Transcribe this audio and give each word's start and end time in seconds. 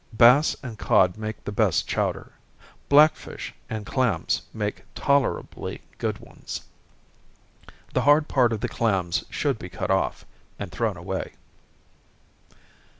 Bass 0.13 0.55
and 0.63 0.79
cod 0.79 1.15
make 1.15 1.43
the 1.43 1.51
best 1.51 1.87
chowder 1.87 2.31
black 2.89 3.15
fish 3.15 3.53
and 3.69 3.85
clams 3.85 4.41
make 4.51 4.81
tolerably 4.95 5.83
good 5.99 6.17
ones. 6.17 6.61
The 7.93 8.01
hard 8.01 8.27
part 8.27 8.51
of 8.51 8.61
the 8.61 8.67
clams 8.67 9.23
should 9.29 9.59
be 9.59 9.69
cut 9.69 9.91
off, 9.91 10.25
and 10.57 10.71
thrown 10.71 10.97
away. 10.97 11.33